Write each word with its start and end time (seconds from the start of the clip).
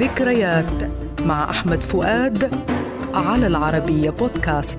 ذكريات 0.00 0.90
مع 1.22 1.50
أحمد 1.50 1.82
فؤاد 1.82 2.50
على 3.14 3.46
العربية 3.46 4.10
بودكاست. 4.10 4.78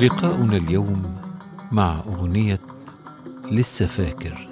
لقاؤنا 0.00 0.56
اليوم 0.56 1.16
مع 1.72 2.00
أغنية 2.06 2.60
لسه 3.50 3.86
فاكر. 3.86 4.48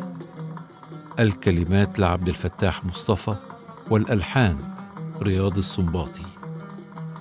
الكلمات 1.19 1.99
لعبد 1.99 2.29
الفتاح 2.29 2.85
مصطفى 2.85 3.35
والألحان 3.91 4.76
رياض 5.23 5.59
السنباطي. 5.59 6.23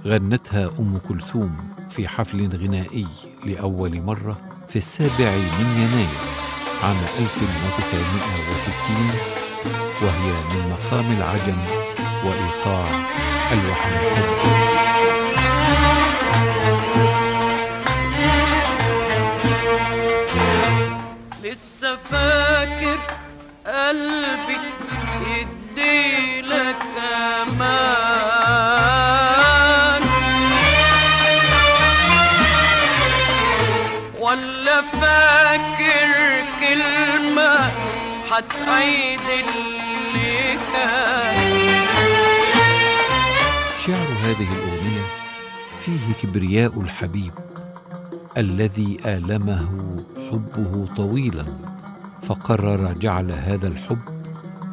غنتها 0.05 0.69
أم 0.79 0.97
كلثوم 1.09 1.55
في 1.89 2.07
حفل 2.07 2.57
غنائي 2.57 3.07
لأول 3.45 4.01
مرة 4.01 4.37
في 4.69 4.75
السابع 4.75 5.31
من 5.59 5.77
يناير 5.77 6.19
عام 6.83 6.95
1960 7.19 8.95
وهي 10.01 10.31
من 10.31 10.71
مقام 10.71 11.11
العجم 11.11 11.57
وإيقاع 12.25 12.89
الوحي 13.51 14.17
القديم 14.17 14.65
لسه 21.43 21.95
فاكر 21.95 22.99
قلبي 23.67 24.57
يديلك 25.27 26.83
أمان 27.41 27.74
فاكر 34.81 36.43
كلمة 36.59 37.71
هتعيد 38.31 39.19
اللي 39.19 40.57
كان. 40.73 41.85
شعر 43.85 44.07
هذه 44.23 44.47
الأغنية 44.53 45.05
فيه 45.81 46.13
كبرياء 46.21 46.81
الحبيب 46.81 47.31
الذي 48.37 48.99
آلمه 49.05 49.67
حبه 50.31 50.87
طويلا 50.97 51.45
فقرر 52.23 52.93
جعل 52.93 53.31
هذا 53.31 53.67
الحب 53.67 53.99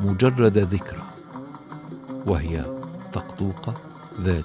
مجرد 0.01 0.59
ذكرى 0.59 1.03
وهي 2.27 2.65
طقطوقة 3.13 3.75
ذات 4.21 4.45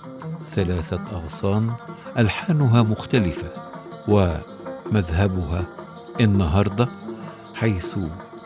ثلاثة 0.55 1.01
أغصان 1.11 1.71
ألحانها 2.17 2.81
مختلفة 2.83 3.47
ومذهبها 4.91 5.63
النهارده 6.19 6.87
حيث 7.55 7.97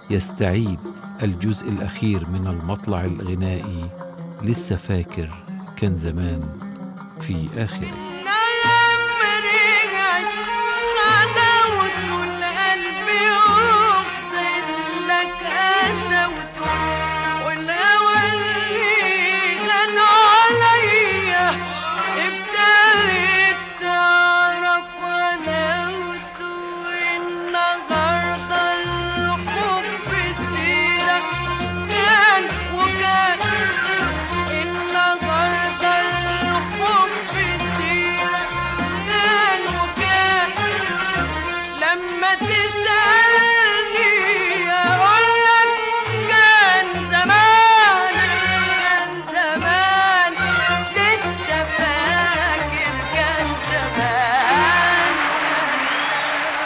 يستعيد 0.09 0.80
الجزء 1.23 1.70
الأخير 1.70 2.20
من 2.33 2.48
المطلع 2.48 3.06
الغنائي 3.06 3.86
لسه 4.44 4.75
فاكر 4.75 5.30
كان 5.78 5.95
زمان 5.95 6.42
في 7.22 7.48
آخره. 7.58 8.11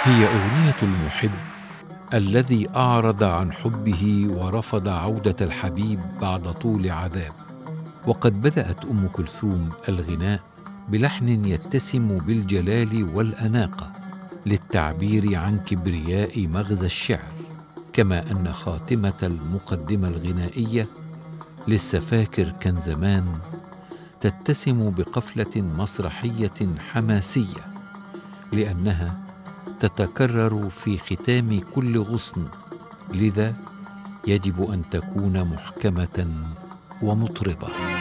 هي 0.06 0.26
أغنية 0.26 0.76
المحب 0.84 1.32
الذي 2.14 2.70
أعرض 2.76 3.24
عن 3.24 3.52
حبه 3.54 4.28
ورفض 4.30 4.88
عودة 4.88 5.36
الحبيب 5.42 6.00
بعد 6.22 6.54
طول 6.54 6.90
عذاب. 6.90 7.32
وقد 8.08 8.42
بدأت 8.42 8.86
أم 8.86 9.08
كلثوم 9.14 9.70
الغناء 9.90 10.40
بلحن 10.90 11.46
يتسم 11.46 12.18
بالجلال 12.18 13.10
والأناقة 13.16 13.92
للتعبير 14.46 15.36
عن 15.36 15.60
كبرياء 15.60 16.48
مغزى 16.48 16.86
الشعر 16.86 17.32
كما 17.94 18.32
أن 18.32 18.54
خاتمة 18.54 19.20
المقدمة 19.24 20.08
الغنائية 20.08 20.88
لسه 21.68 22.00
فاكر 22.00 22.54
كان 22.60 22.82
زمان 22.82 23.26
تتسم 24.22 24.90
بقفلة 24.90 25.62
مسرحية 25.78 26.76
حماسية 26.92 27.66
لأنها 28.54 29.25
تتكرر 29.80 30.70
في 30.70 30.98
ختام 30.98 31.62
كل 31.76 32.00
غصن. 32.00 32.46
لذا 33.14 33.54
يجب 34.28 34.72
أن 34.72 34.82
تكون 34.92 35.44
محكمة 35.44 36.28
ومطربة. 37.02 37.95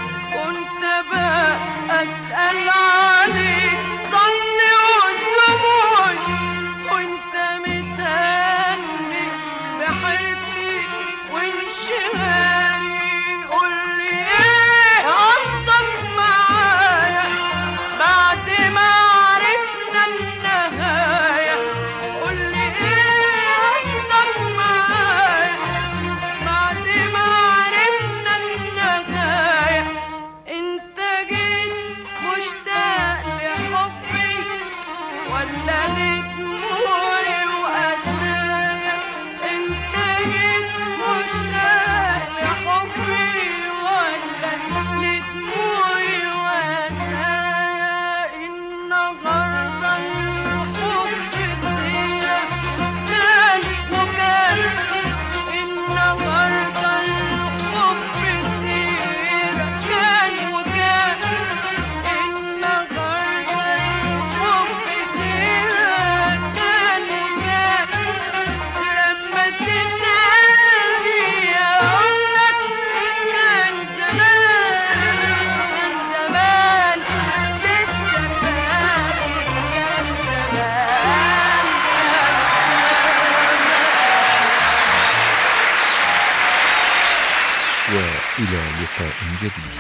والى 88.39 88.63
لقاء 88.83 89.15
جديد. 89.42 89.75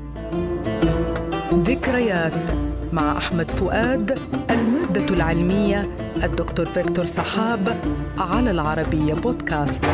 ذكريات 1.68 2.32
مع 2.92 3.18
أحمد 3.18 3.50
فؤاد 3.50 4.18
المادة 4.50 5.14
العلمية 5.14 5.96
الدكتور 6.22 6.66
فيكتور 6.66 7.06
صحاب 7.06 7.80
على 8.18 8.50
العربية 8.50 9.14
بودكاست. 9.14 9.84